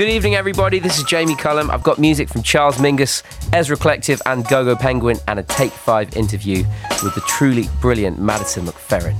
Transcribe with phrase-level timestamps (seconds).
[0.00, 0.78] Good evening, everybody.
[0.78, 1.70] This is Jamie Cullum.
[1.70, 6.16] I've got music from Charles Mingus, Ezra Collective, and Gogo Penguin, and a Take 5
[6.16, 6.64] interview
[7.02, 9.14] with the truly brilliant Madison McFerrin.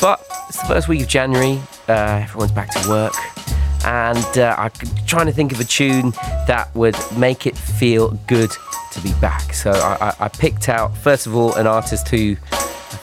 [0.00, 3.14] But it's the first week of January, uh, everyone's back to work,
[3.84, 4.72] and uh, I'm
[5.06, 6.10] trying to think of a tune
[6.48, 8.50] that would make it feel good
[8.94, 9.54] to be back.
[9.54, 12.36] So I, I, I picked out, first of all, an artist who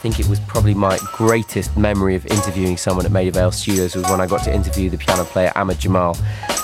[0.04, 4.04] think it was probably my greatest memory of interviewing someone at Maida Vale Studios was
[4.10, 6.18] when I got to interview the piano player Ahmad Jamal.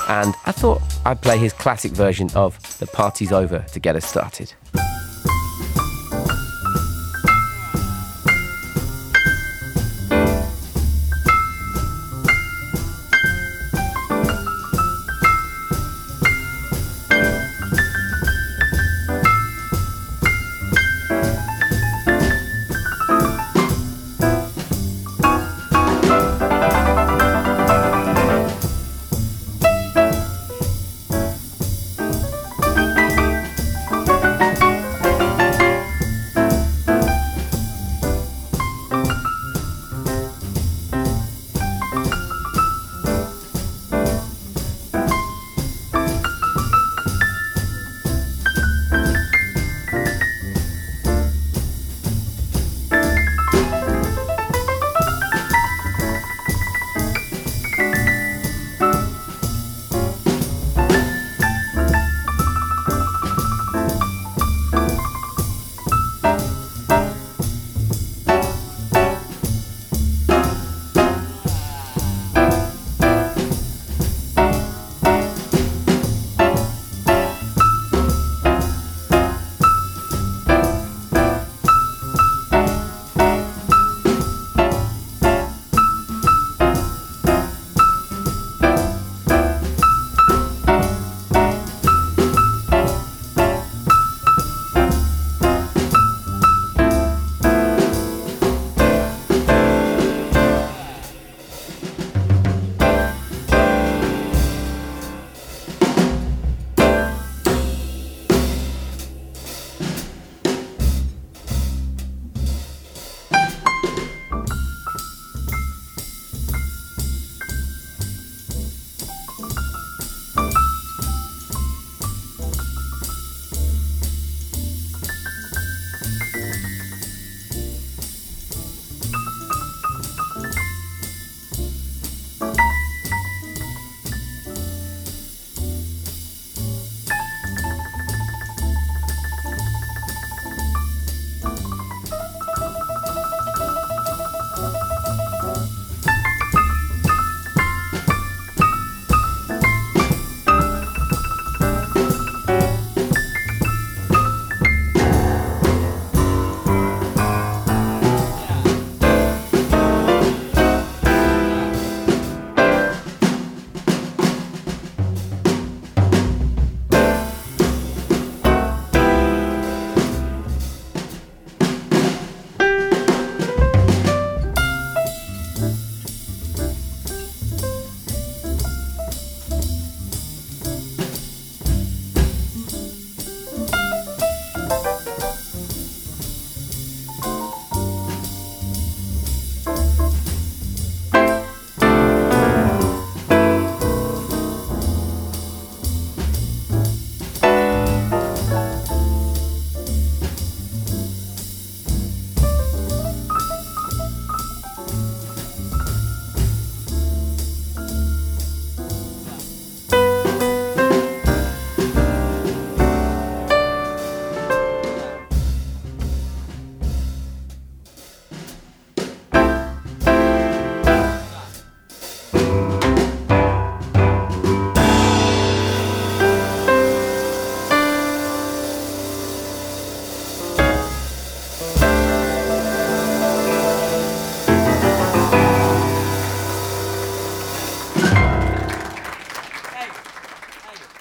[0.10, 4.06] And I thought I'd play his classic version of The Party's Over to get us
[4.06, 4.54] started.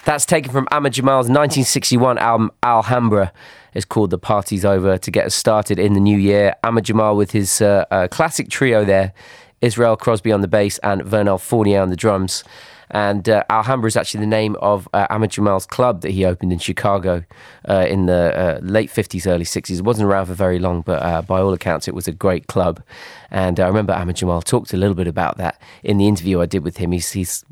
[0.09, 3.31] That's taken from Ahmad Jamal's 1961 album Alhambra.
[3.75, 6.55] It's called The Party's Over to get us started in the new year.
[6.63, 9.13] Ahmad Jamal with his uh, uh, classic trio there
[9.61, 12.43] Israel Crosby on the bass and Vernel Fournier on the drums.
[12.91, 16.57] And uh, Alhambra is actually the name of uh, Jamal's club that he opened in
[16.57, 17.23] Chicago
[17.67, 19.77] uh, in the uh, late 50s, early 60s.
[19.77, 22.47] It wasn't around for very long, but uh, by all accounts, it was a great
[22.47, 22.81] club.
[23.29, 26.47] And I remember Ahmad Jamal talked a little bit about that in the interview I
[26.47, 26.91] did with him.
[26.91, 27.45] He's, he's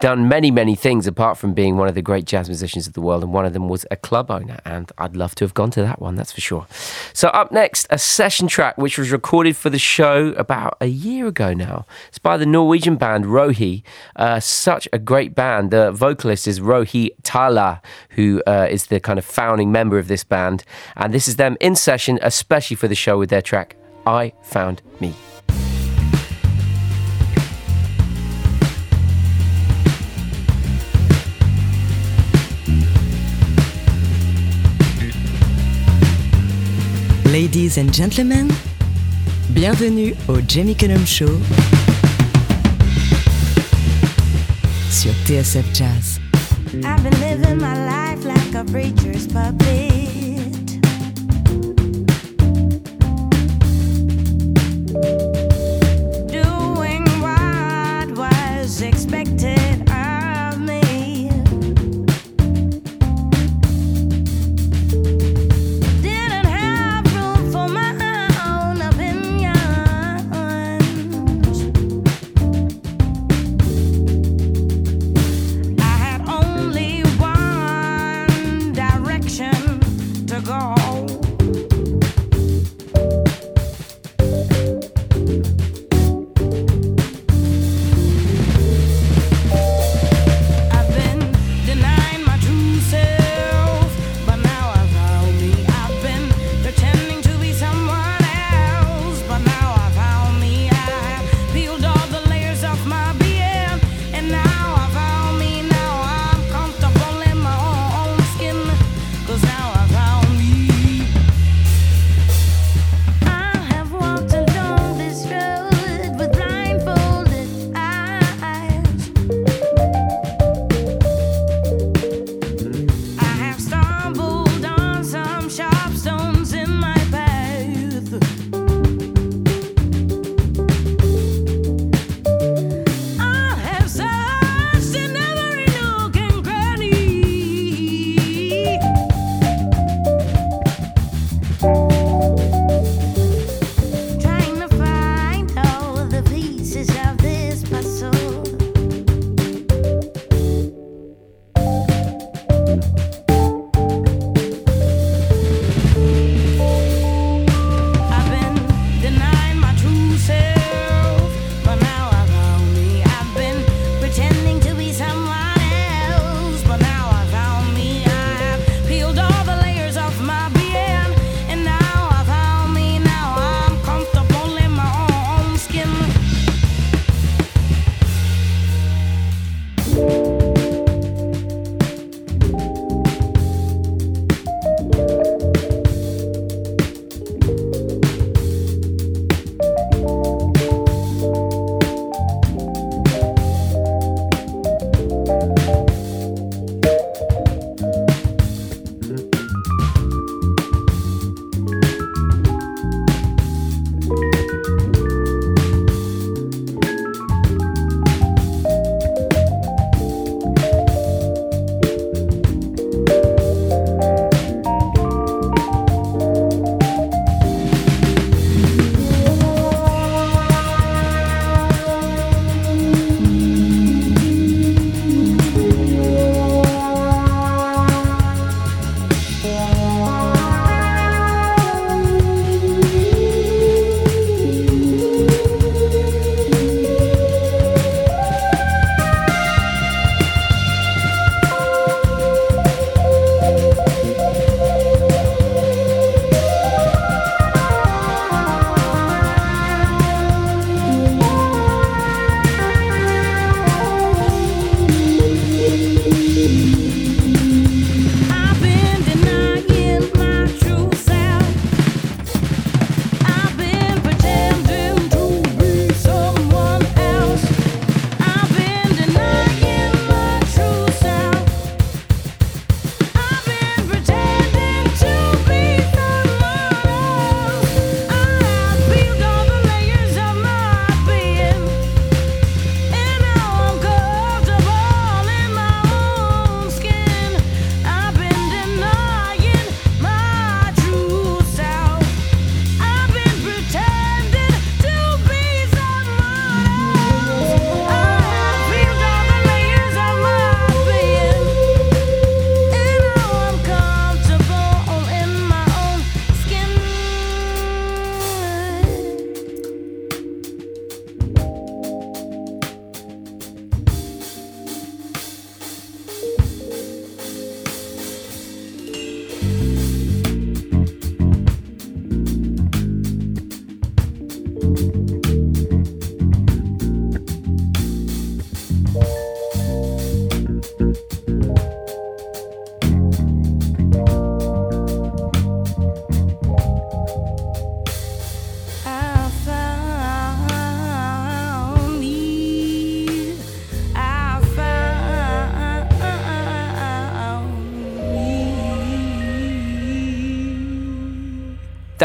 [0.00, 3.00] done many, many things apart from being one of the great jazz musicians of the
[3.00, 4.60] world, and one of them was a club owner.
[4.64, 6.66] And I'd love to have gone to that one, that's for sure.
[7.12, 11.26] So, up next, a session track which was recorded for the show about a year
[11.26, 11.86] ago now.
[12.08, 13.82] It's by the Norwegian band Rohey.
[14.16, 15.70] Uh, such a great band.
[15.70, 17.80] The vocalist is Rohey Taalah,
[18.10, 20.64] who uh, is the kind of founding member of this band.
[20.96, 23.76] And this is them in session, especially for the show with their track
[24.06, 25.14] I Found Me.
[37.54, 38.50] Ladies and gentlemen,
[39.50, 41.38] bienvenue au Jamie Cullum Show
[44.90, 46.18] sur TSF Jazz.
[46.82, 49.94] I've been living my life like a preacher's puppet.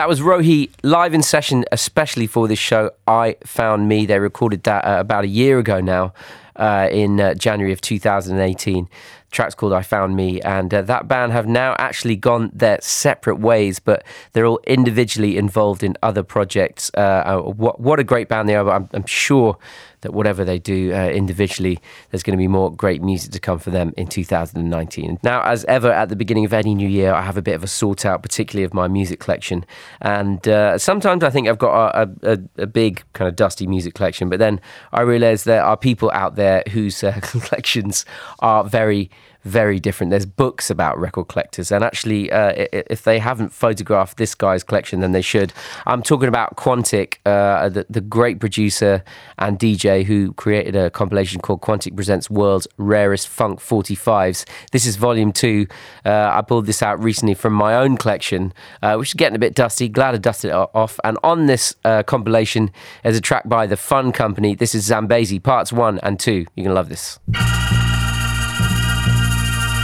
[0.09, 2.89] Was Rohey live in session, especially for this show.
[3.05, 4.07] I Found Me.
[4.07, 6.13] They recorded that uh, about a year ago now,
[6.55, 8.89] uh, in uh, January of 2018
[9.31, 13.37] track's called I Found Me, and uh, that band have now actually gone their separate
[13.39, 16.89] ways, but they're all individually involved in other projects.
[16.97, 19.57] Uh, uh what, what a great band they are, I'm, I'm sure
[20.01, 21.79] that whatever they do uh, individually,
[22.09, 25.19] there's going to be more great music to come for them in 2019.
[25.23, 27.63] Now, as ever, at the beginning of any new year, I have a bit of
[27.63, 29.65] a sort out, particularly of my music collection.
[30.01, 33.93] And uh, sometimes I think I've got a, a, a, big kind of dusty music
[33.93, 38.05] collection, but then I realize there are people out there whose uh, collections
[38.39, 39.09] are very
[39.43, 40.09] very different.
[40.09, 44.99] There's books about record collectors, and actually, uh, if they haven't photographed this guy's collection,
[44.99, 45.53] then they should.
[45.85, 49.03] I'm talking about Quantic, uh, the, the, great producer
[49.37, 54.47] and DJ who created a compilation called Quantic Presents World's Rarest Funk 45s.
[54.71, 55.67] This is volume two.
[56.05, 59.39] Uh, I pulled this out recently from my own collection, uh, which is getting a
[59.39, 59.87] bit dusty.
[59.87, 60.99] Glad I dusted it off.
[61.03, 62.71] And on this uh, compilation,
[63.03, 64.55] there's a track by The Fun Company.
[64.55, 66.45] This is Zambezi, parts one and two.
[66.55, 67.19] You're going to love this.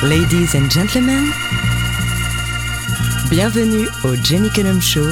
[0.09, 1.31] Ladies and gentlemen,
[3.31, 5.09] bienvenue au Jamie Cullum Show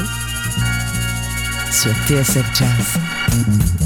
[1.71, 3.82] sur TSF Jazz.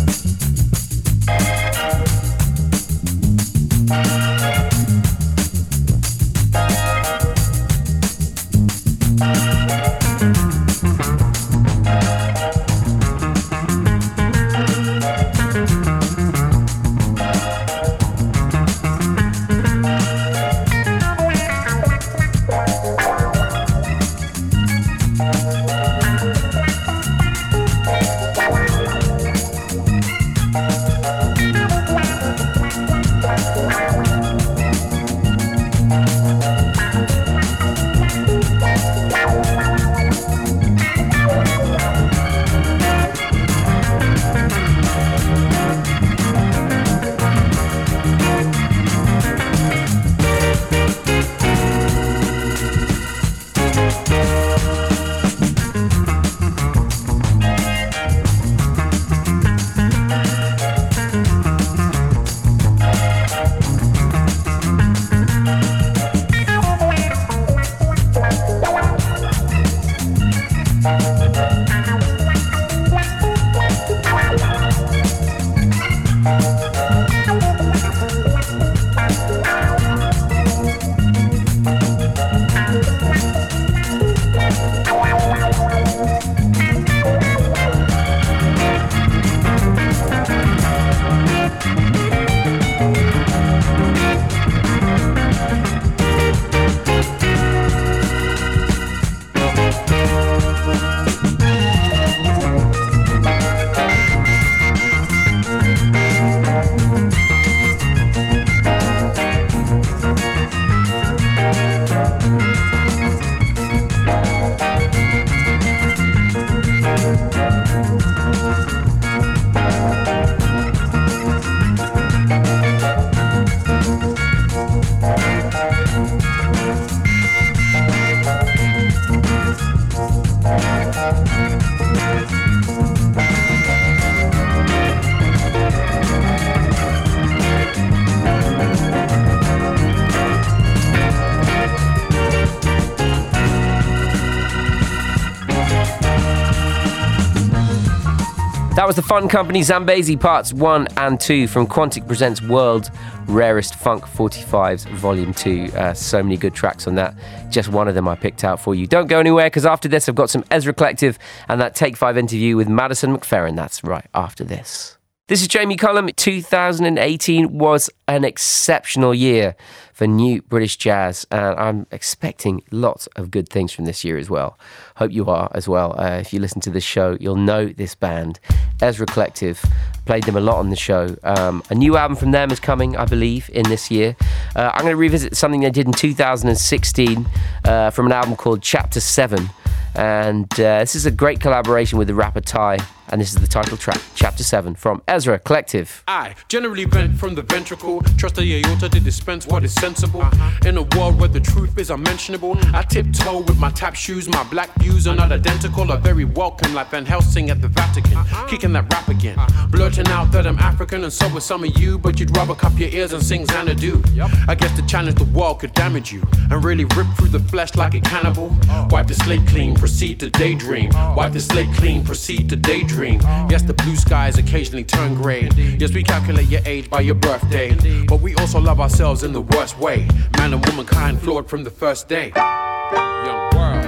[148.97, 152.89] The Fun Company Zambezi Parts 1 and 2 from Quantic Presents World's
[153.27, 155.69] Rarest Funk 45s Volume 2.
[155.75, 157.13] Uh, so many good tracks on that.
[157.51, 158.87] Just one of them I picked out for you.
[158.87, 162.17] Don't go anywhere because after this I've got some Ezra Collective and that Take 5
[162.17, 163.55] interview with Madison McFerrin.
[163.55, 164.96] That's right, after this.
[165.27, 166.07] This is Jamie Cullum.
[166.15, 169.57] 2018 was an exceptional year
[169.91, 174.29] for new British jazz, and I'm expecting lots of good things from this year as
[174.29, 174.57] well.
[174.96, 176.00] Hope you are as well.
[176.00, 178.39] Uh, if you listen to this show, you'll know this band,
[178.81, 179.62] Ezra Collective.
[180.05, 181.17] Played them a lot on the show.
[181.24, 184.15] Um, a new album from them is coming, I believe, in this year.
[184.55, 187.27] Uh, I'm going to revisit something they did in 2016
[187.65, 189.50] uh, from an album called Chapter 7.
[189.93, 192.77] And uh, this is a great collaboration with the rapper Ty
[193.09, 196.03] and this is the title track, Chapter 7 from Ezra Collective.
[196.07, 200.21] I generally bent from the ventricle, trust the aorta to dispense what is sensible.
[200.21, 200.67] Uh-huh.
[200.67, 204.43] In a world where the truth is unmentionable, I tiptoe with my tap shoes, my
[204.45, 208.17] black views are not identical, are very welcome, like Van Helsing at the Vatican.
[208.17, 208.47] Uh-huh.
[208.47, 209.67] Kicking that rap again, uh-huh.
[209.67, 212.77] blurting out that I'm African and so are some of you, but you'd rather cup
[212.77, 214.03] your ears and sing Xanadu.
[214.13, 214.29] Yep.
[214.47, 217.75] I guess the challenge the world could damage you and really rip through the flesh
[217.75, 218.51] like a cannibal.
[218.69, 218.87] Oh.
[218.91, 220.91] Wipe the slate clean, proceed to daydream.
[220.93, 221.15] Oh.
[221.15, 223.19] Wipe the slate clean, proceed to daydream dream.
[223.47, 225.49] Yes, the blue skies occasionally turn gray.
[225.77, 227.75] Yes, we calculate your age by your birthday.
[228.07, 230.07] But we also love ourselves in the worst way.
[230.37, 232.31] Man and womankind flawed from the first day.
[232.35, 233.85] Young world,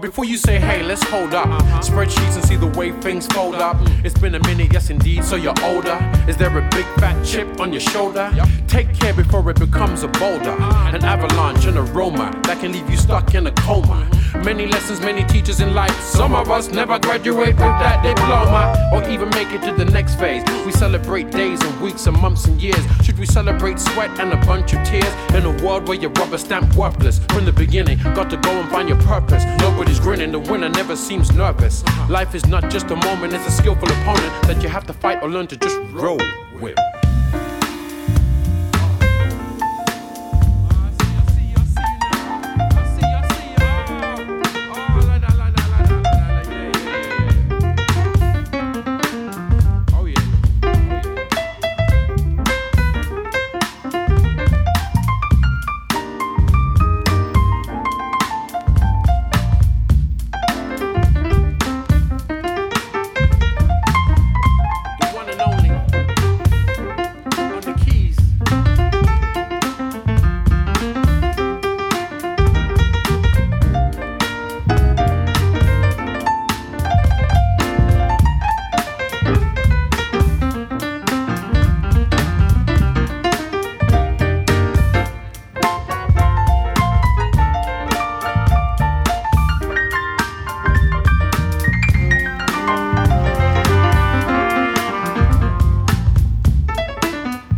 [0.00, 1.46] before you say hey, let's hold up.
[1.46, 1.80] Uh-huh.
[1.80, 3.76] Spreadsheets and see the way things fold up.
[3.76, 4.04] Mm.
[4.04, 5.98] It's been a minute, yes indeed, so you're older.
[6.28, 8.32] Is there a big fat chip on your shoulder?
[8.66, 10.50] Take care before it becomes a boulder.
[10.50, 10.96] Uh-huh.
[10.96, 14.08] An avalanche, an aroma that can leave you stuck in a coma.
[14.32, 14.44] Mm-hmm.
[14.44, 15.98] Many lessons, many teachers in life.
[16.00, 20.18] Some of us never graduate with that diploma or even make it to the next
[20.18, 20.42] phase.
[20.64, 22.82] We celebrate days and weeks and months and years.
[23.04, 26.38] Should we celebrate sweat and a bunch of tears in a world where you're rubber
[26.38, 27.98] stamped worthless from the beginning?
[28.14, 29.41] Got to go and find your purpose.
[29.58, 31.84] Nobody's grinning, the winner never seems nervous.
[32.08, 35.22] Life is not just a moment, it's a skillful opponent that you have to fight
[35.22, 36.20] or learn to just roll
[36.60, 36.78] with.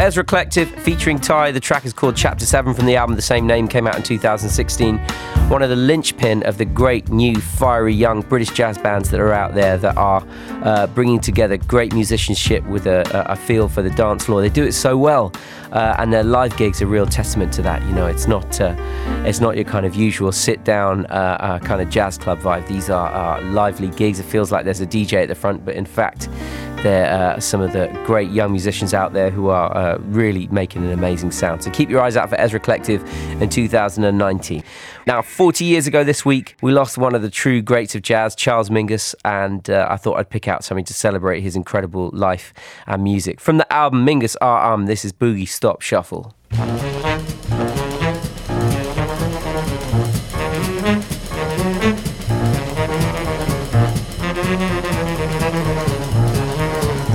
[0.04, 1.52] Ezra Collective featuring Ty.
[1.52, 4.02] The track is called Chapter 7 from the album the same name, came out in
[4.02, 4.98] 2016.
[5.48, 9.32] One of the linchpin of the great new fiery young British jazz bands that are
[9.32, 10.22] out there that are
[10.62, 14.42] uh, bringing together great musicianship with a, a, feel for the dance floor.
[14.42, 15.32] They do it so well,
[15.72, 17.82] uh, and their live gigs are a real testament to that.
[17.86, 18.74] You know, it's not uh,
[19.24, 22.68] it's not your kind of usual sit down uh, uh, kind of jazz club vibe.
[22.68, 24.20] These are lively gigs.
[24.20, 26.28] It feels like there's a DJ at the front, but in fact,
[26.84, 30.84] they're uh, some of the great young musicians out there who are uh, really making
[30.84, 31.64] an amazing sound.
[31.64, 33.02] So keep your eyes out for Ezra Collective
[33.42, 34.62] in 2019.
[35.06, 38.34] Now, 40 years ago this week, we lost one of the true greats of jazz,
[38.34, 42.52] Charles Mingus, and uh, I thought I'd pick out something to celebrate his incredible life
[42.86, 43.40] and music.
[43.40, 46.34] From the album Mingus R.Um., this is Boogie Stop Shuffle.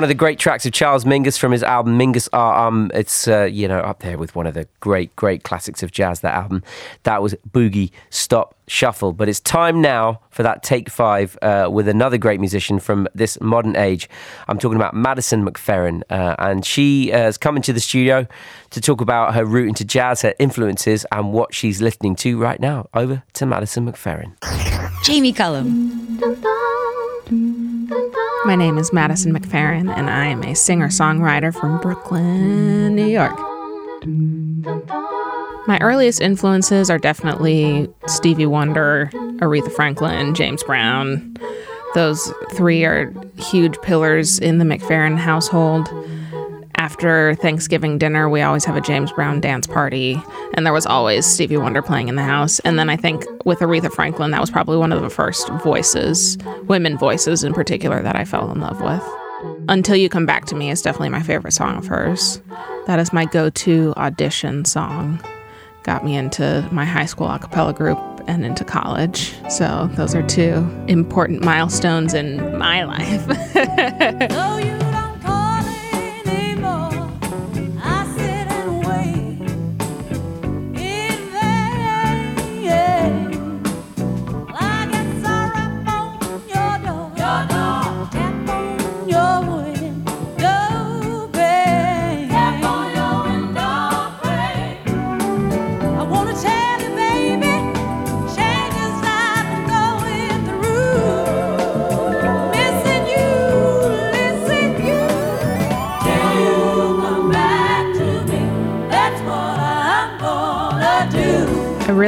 [0.00, 2.90] One of the great tracks of Charles Mingus from his album Mingus are um.
[2.94, 6.20] It's uh, you know up there with one of the great great classics of jazz
[6.20, 6.62] that album.
[7.02, 9.12] That was Boogie Stop Shuffle.
[9.12, 13.38] But it's time now for that take 5 uh, with another great musician from this
[13.42, 14.08] modern age.
[14.48, 18.26] I'm talking about Madison McFerrin uh, and she uh, has come into the studio
[18.70, 22.58] to talk about her route into jazz her influences and what she's listening to right
[22.58, 22.88] now.
[22.94, 24.32] Over to Madison McFerrin.
[25.04, 26.16] Jamie Cullum
[28.44, 33.38] my name is Madison McFerrin, and I am a singer songwriter from Brooklyn, New York.
[35.66, 41.36] My earliest influences are definitely Stevie Wonder, Aretha Franklin, James Brown.
[41.94, 45.88] Those three are huge pillars in the McFerrin household
[46.90, 50.20] after Thanksgiving dinner, we always have a James Brown dance party,
[50.54, 52.58] and there was always Stevie Wonder playing in the house.
[52.60, 56.36] And then I think with Aretha Franklin, that was probably one of the first voices,
[56.64, 59.02] women voices in particular, that I fell in love with.
[59.68, 62.42] Until You Come Back to Me is definitely my favorite song of hers.
[62.88, 65.20] That is my go to audition song.
[65.84, 69.32] Got me into my high school a cappella group and into college.
[69.48, 73.46] So those are two important milestones in my life.
[74.32, 74.89] Oh,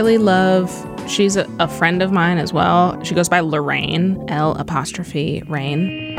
[0.02, 0.68] really love
[1.08, 3.00] she's a, a, friend of mine as well.
[3.04, 6.16] She goes by Lorraine, L apostrophe Rain.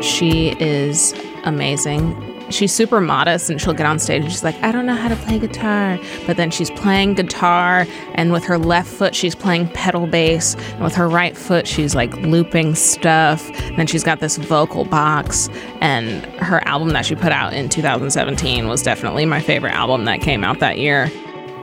[0.00, 1.12] She is
[1.44, 2.24] amazing.
[2.50, 5.08] She's super modest and she'll get on stage and she's like, I don't know how
[5.08, 5.98] to play guitar.
[6.26, 10.54] But then she's playing guitar and with her left foot, she's playing pedal bass.
[10.54, 13.46] And with her right foot, she's like looping stuff.
[13.60, 15.50] And then she's got this vocal box.
[15.82, 20.22] And her album that she put out in 2017 was definitely my favorite album that
[20.22, 21.10] came out that year.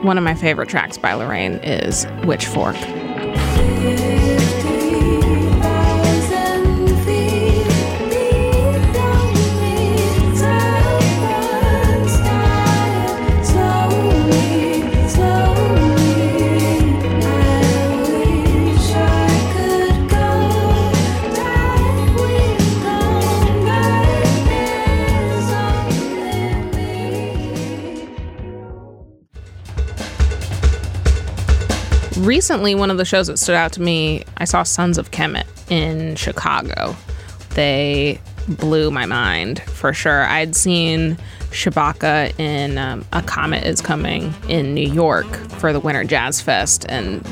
[0.02, 4.15] One of my favorite tracks by L'Rain is "Witch Witchfork.
[32.26, 35.46] Recently, one of the shows that stood out to me, I saw Sons of Kemet
[35.70, 36.96] in Chicago.
[37.50, 40.24] They blew my mind for sure.
[40.24, 41.16] I'd seen
[41.50, 46.84] Shabaka in um, A Comet is Coming in New York for the Winter Jazz Fest,
[46.88, 47.26] and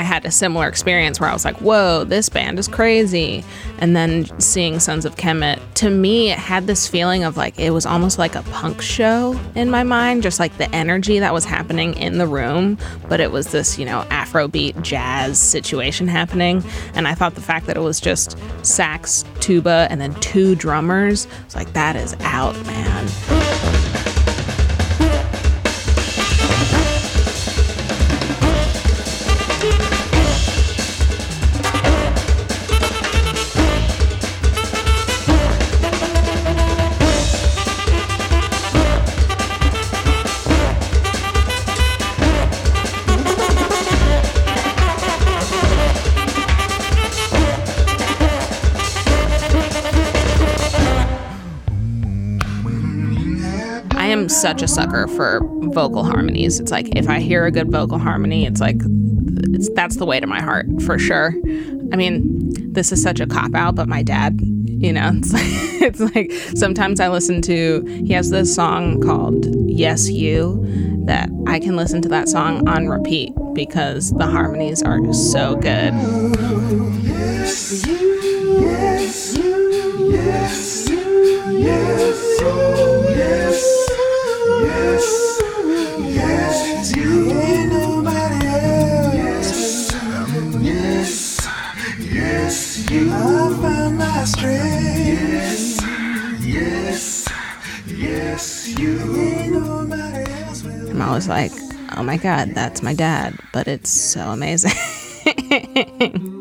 [0.00, 3.44] I had a similar experience where I was like, whoa, this band is crazy.
[3.80, 7.68] And then seeing Sons of Kemet, to me, it had this feeling of like it
[7.68, 11.44] was almost like a punk show in my mind, just like the energy that was
[11.44, 12.78] happening in the room.
[13.10, 16.64] But it was this, you know, Afrobeat jazz situation happening.
[16.94, 21.26] And I thought the fact that it was just sax, tuba, and then two drummers,
[21.44, 23.79] was like, that is out, man.
[54.50, 55.40] Such a sucker for
[55.72, 56.58] vocal harmonies.
[56.58, 58.78] It's like if I hear a good vocal harmony, it's like
[59.54, 61.32] it's, that's the way to my heart for sure.
[61.92, 65.44] I mean, this is such a cop out, but my dad, you know, it's like,
[65.80, 70.66] it's like sometimes I listen to he has this song called Yes You
[71.06, 75.94] that I can listen to that song on repeat because the harmonies are so good.
[77.04, 81.00] Yes, you, yes, you, yes, you,
[101.10, 101.50] I'm always like,
[101.96, 104.70] oh my god, that's my dad, but it's so amazing.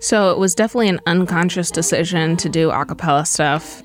[0.00, 3.82] So it was definitely an unconscious decision to do a cappella stuff.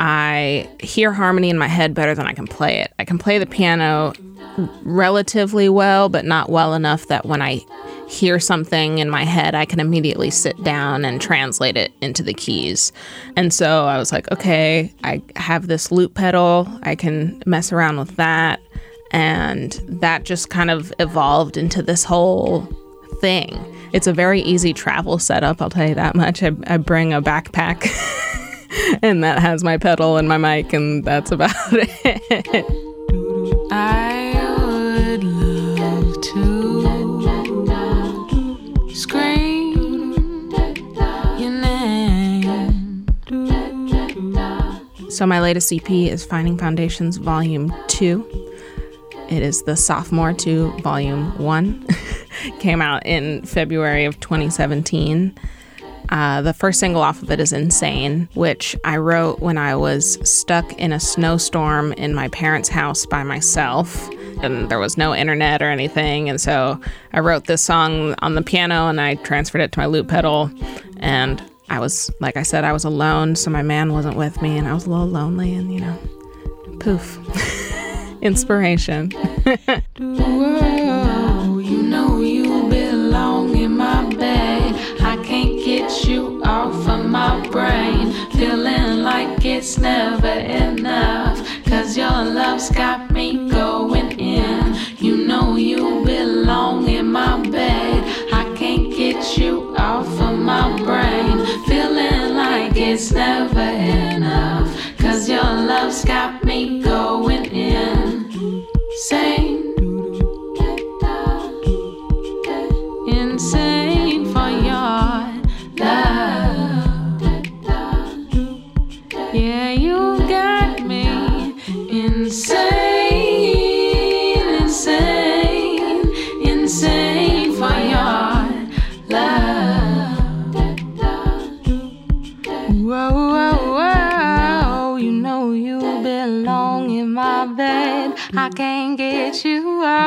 [0.00, 2.92] I hear harmony in my head better than I can play it.
[2.98, 4.12] I can play the piano
[4.82, 7.60] relatively well, but not well enough that when I
[8.12, 12.34] hear something in my head, I can immediately sit down and translate it into the
[12.34, 12.92] keys.
[13.36, 17.98] And so I was like, okay, I have this loop pedal, I can mess around
[17.98, 18.60] with that.
[19.12, 22.62] And that just kind of evolved into this whole
[23.20, 23.58] thing.
[23.92, 26.42] It's a very easy travel setup, I'll tell you that much.
[26.42, 27.88] I, I bring a backpack
[29.02, 32.91] and that has my pedal and my mic, and that's about it.
[45.12, 48.54] So, my latest EP is Finding Foundations Volume 2.
[49.28, 51.86] It is the sophomore to Volume 1.
[52.60, 55.38] came out in February of 2017.
[56.08, 60.18] Uh, the first single off of it is Insane, which I wrote when I was
[60.26, 64.08] stuck in a snowstorm in my parents' house by myself.
[64.42, 66.30] And there was no internet or anything.
[66.30, 66.80] And so
[67.12, 70.50] I wrote this song on the piano and I transferred it to my loop pedal.
[70.96, 71.42] And
[71.72, 73.34] I was, like I said, I was alone.
[73.34, 75.54] So my man wasn't with me and I was a little lonely.
[75.54, 75.98] And, you know,
[76.80, 77.18] poof.
[78.22, 79.10] Inspiration.
[81.72, 84.74] You know you belong in my bed.
[85.00, 88.12] I can't get you off of my brain.
[88.32, 91.38] Feeling like it's never enough.
[91.64, 94.76] Cause your love's got me going in.
[94.98, 96.01] You know you
[103.02, 104.96] it's never enough.
[104.98, 107.51] Cause your love's got me going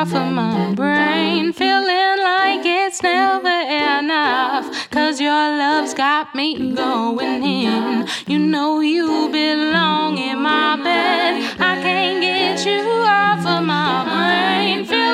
[0.06, 1.52] off of my brain.
[1.52, 4.90] Feeling like it's never enough.
[4.92, 8.08] Cause your love's got me going in.
[8.28, 11.60] You know you belong in my bed.
[11.60, 14.86] I can't get you off of my brain.
[14.86, 15.05] Feeling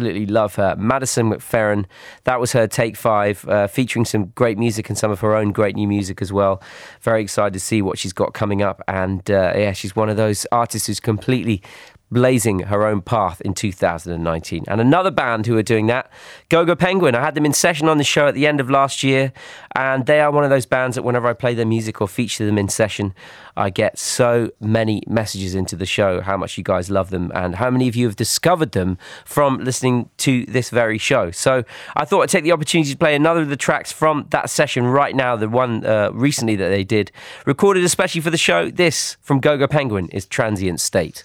[0.00, 0.74] absolutely love her.
[0.78, 1.84] Madison McFerrin,
[2.24, 5.52] that was her Take Five, uh, featuring some great music and some of her own
[5.52, 6.62] great new music as well.
[7.02, 8.80] Very excited to see what she's got coming up.
[8.88, 11.62] And uh, yeah, she's one of those artists who's completely
[12.10, 14.64] blazing her own path in 2019.
[14.66, 16.10] And another band who are doing that,
[16.48, 17.14] Gogo Penguin.
[17.14, 19.32] I had them in session on the show at the end of last year,
[19.74, 22.44] and they are one of those bands that whenever I play their music or feature
[22.44, 23.14] them in session,
[23.56, 27.56] I get so many messages into the show how much you guys love them and
[27.56, 31.30] how many of you have discovered them from listening to this very show.
[31.30, 31.64] So
[31.96, 34.86] I thought I'd take the opportunity to play another of the tracks from that session
[34.86, 37.12] right now, the one uh, recently that they did,
[37.46, 38.70] recorded especially for the show.
[38.70, 41.24] This from Gogo Penguin is Transient State.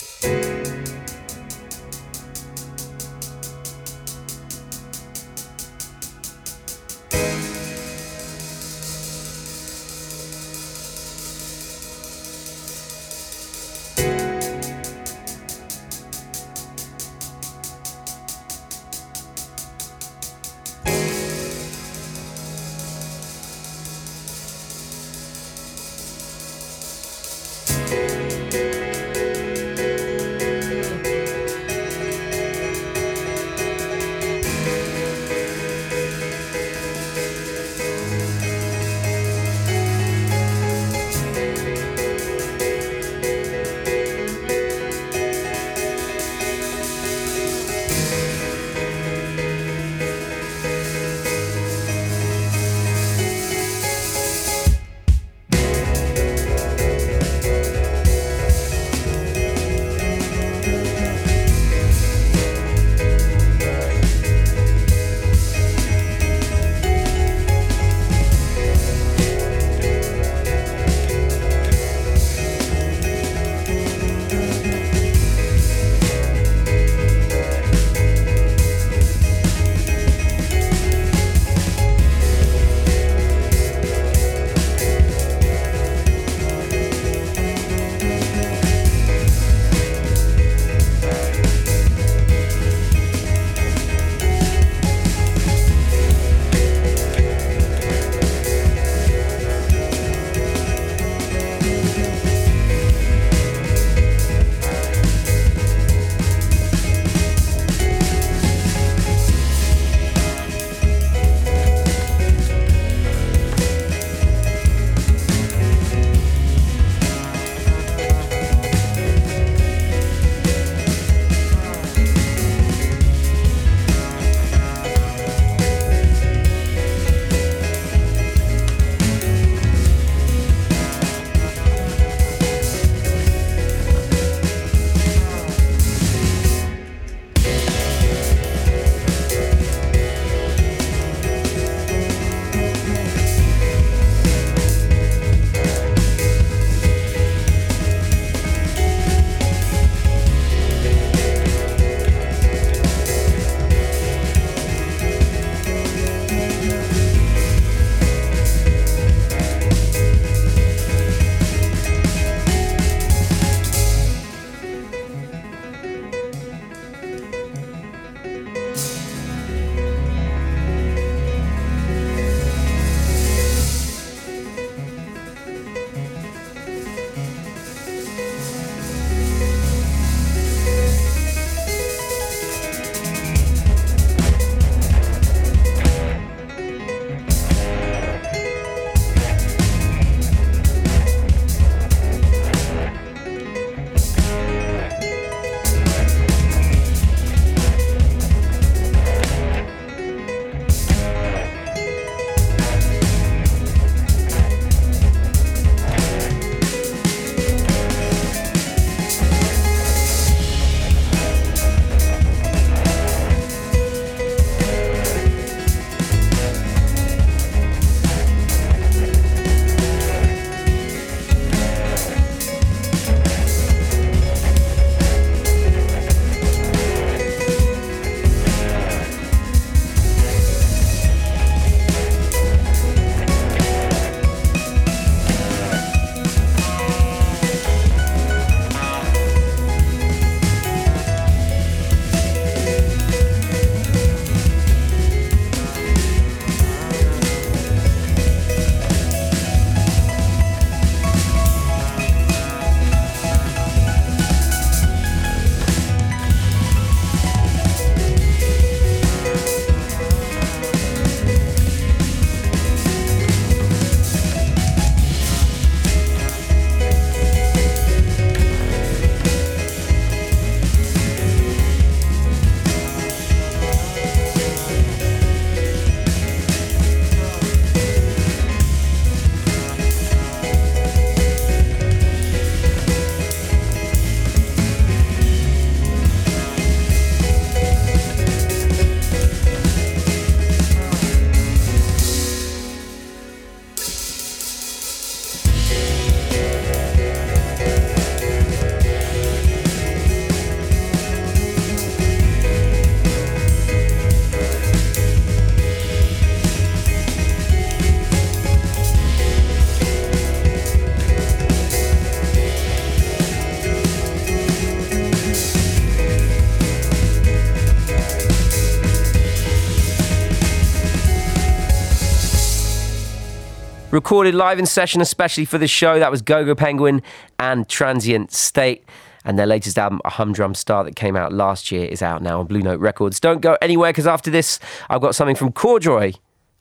[324.11, 325.97] Recorded live in session, especially for the show.
[325.97, 327.01] That was Gogo Penguin
[327.39, 328.83] and Transient State.
[329.23, 332.41] And their latest album, A Humdrum Star, that came out last year, is out now
[332.41, 333.21] on Blue Note Records.
[333.21, 334.59] Don't go anywhere because after this,
[334.89, 336.11] I've got something from Corduroy.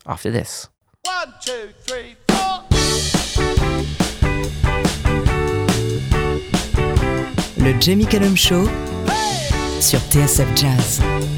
[0.07, 0.69] After this.
[1.03, 2.63] One, two, three, four.
[7.57, 8.67] Le Jamie Cullum Show
[9.81, 11.30] sur TSF Jazz.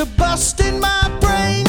[0.00, 1.67] Of busting my brain.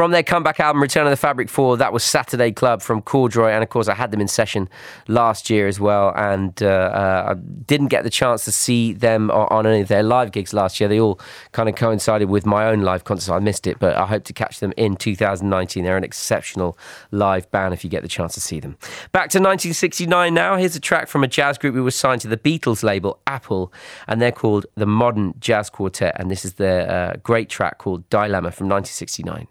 [0.00, 3.50] From their comeback album, Return of the Fabric 4, that was Saturday Club from Corduroy.
[3.50, 4.66] And of course, I had them in session
[5.08, 6.14] last year as well.
[6.16, 10.02] And uh, uh, I didn't get the chance to see them on, any of their
[10.02, 10.88] live gigs last year.
[10.88, 11.20] They all
[11.52, 13.26] kind of coincided with my own live concert.
[13.26, 15.84] So I missed it, but I hope to catch them in 2019.
[15.84, 16.78] They're an exceptional
[17.10, 18.78] live band if you get the chance to see them.
[19.12, 20.56] Back to 1969 now.
[20.56, 23.70] Here's a track from a jazz group who was signed to the Beatles label, Apple.
[24.08, 26.16] And they're called the Modern Jazz Quartet.
[26.18, 29.46] And this is their uh, great track called Dilemma from 1969.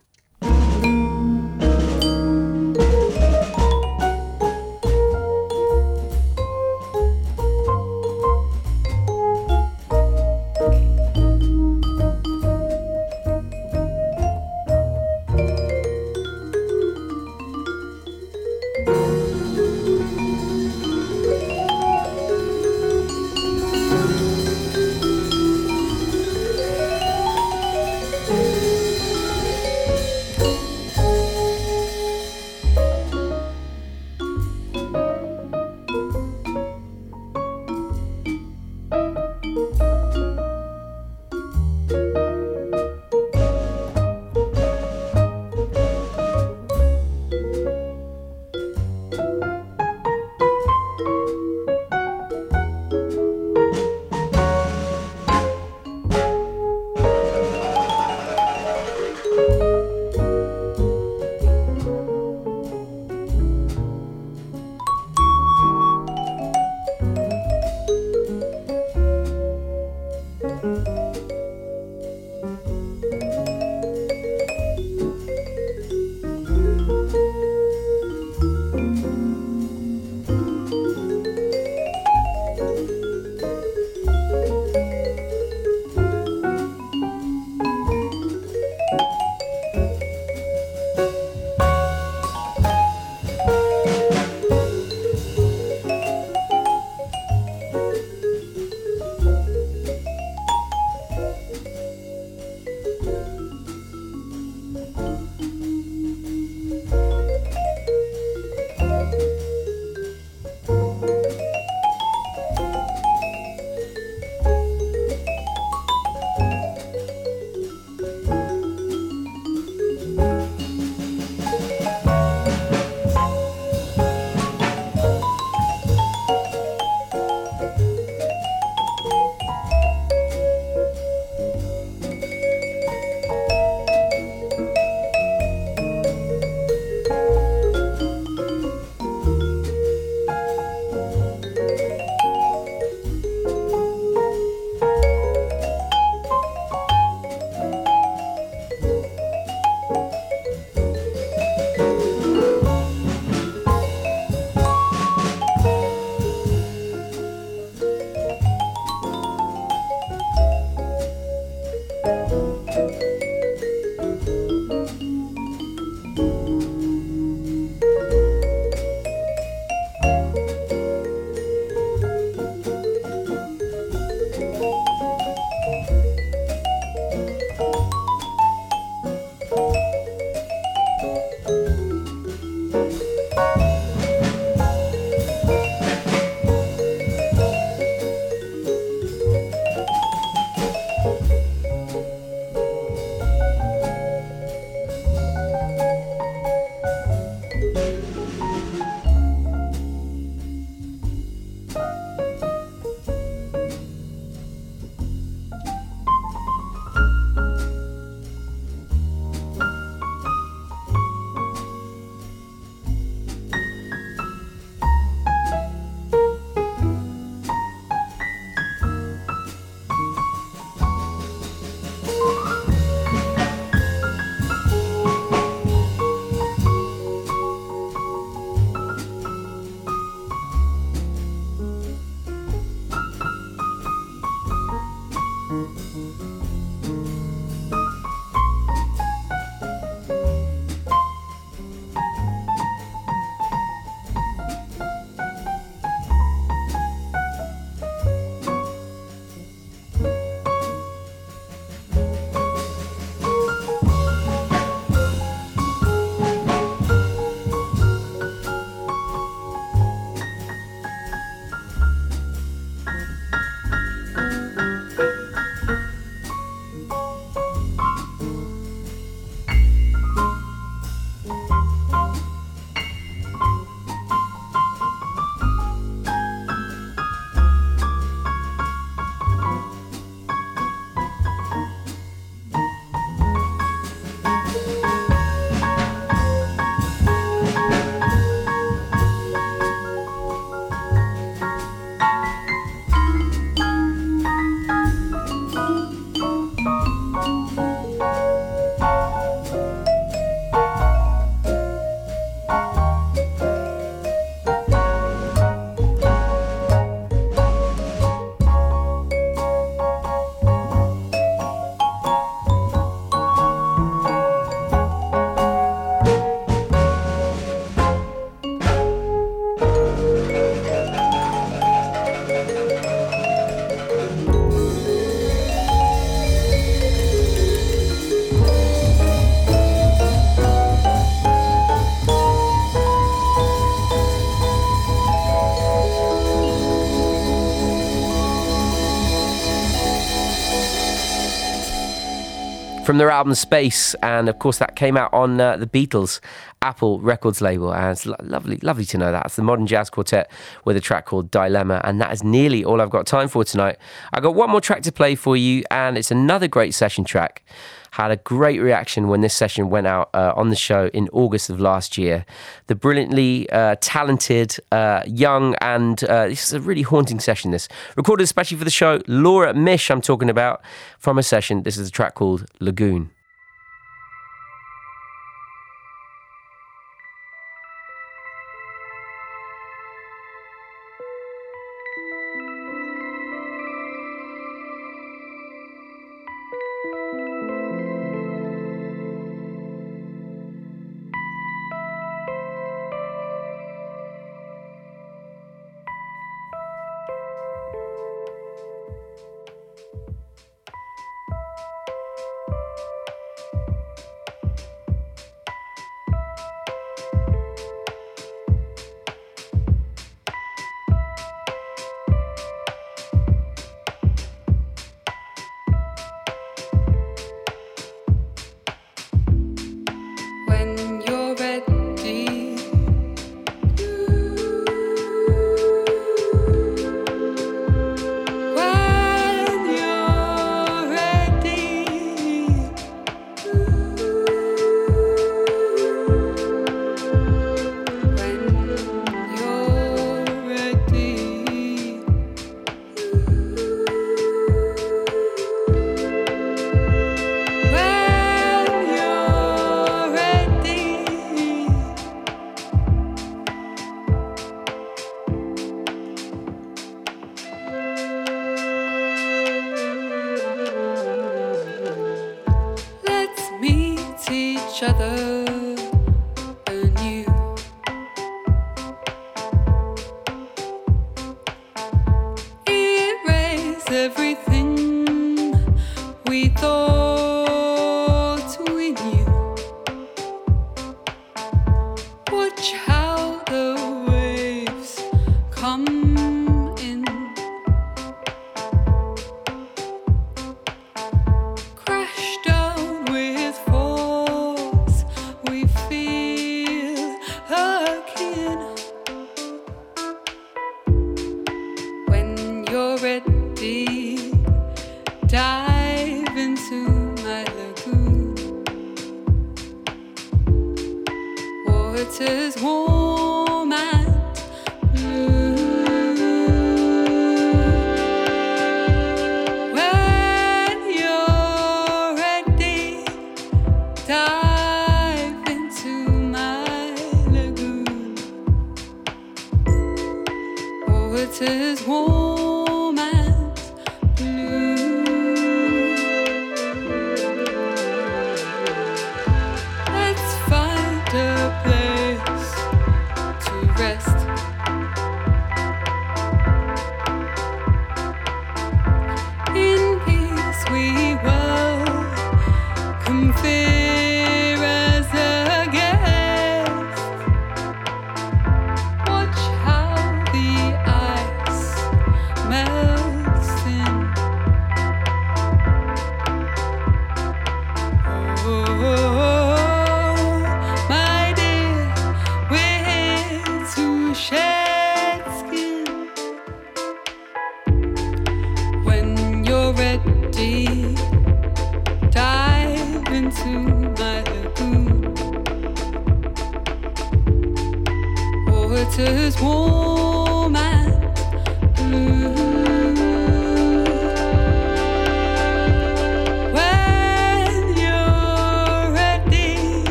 [342.90, 346.20] From their album Space, and of course that came out on uh, the Beatles
[346.64, 349.28] Apple Records label, and it's lo- lovely, lovely to know that.
[349.28, 350.32] It's the Modern Jazz Quartet
[350.66, 353.78] with a track called Dilemma, and that is nearly all I've got time for tonight.
[354.12, 357.44] I got one more track to play for you, and it's another great session track
[357.92, 361.50] had a great reaction when this session went out uh, on the show in August
[361.50, 362.26] of last year.
[362.68, 367.52] The brilliantly uh, talented, uh, young, and uh, this is a really haunting session.
[367.52, 369.02] This recorded especially for the show.
[369.08, 370.62] Laura Misch, I'm talking about
[370.98, 371.64] from a session.
[371.64, 373.12] This is a track called Lagoon.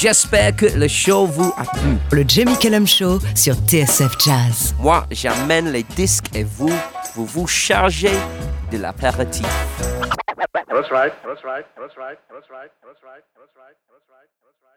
[0.00, 1.98] J'espère que le show vous a plu.
[2.10, 4.74] Le Jamie Cullum Show sur TSF Jazz.
[4.80, 6.72] Moi, j'amène les disques et vous,
[7.14, 8.16] vous vous chargez
[8.72, 9.44] de l'apéritif.
[10.70, 11.12] That's right.
[11.22, 11.66] That's right.
[11.76, 12.16] That's right.
[12.32, 12.70] That's right.
[12.80, 13.20] That's right.
[13.36, 13.76] That's right.
[13.92, 14.28] That's right.
[14.40, 14.69] That's right.